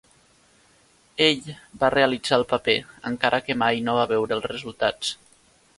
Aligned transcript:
Ell 1.25 1.43
va 1.83 1.91
realitzar 1.95 2.41
el 2.41 2.47
paper, 2.55 2.77
encara 3.13 3.43
que 3.49 3.59
mai 3.65 3.87
no 3.91 3.97
va 4.01 4.11
veure 4.15 4.39
els 4.39 4.53
resultats. 4.57 5.17